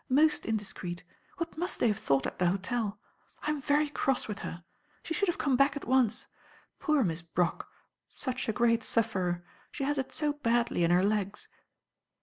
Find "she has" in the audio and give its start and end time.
9.71-9.99